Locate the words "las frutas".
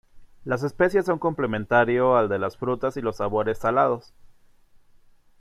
2.39-2.97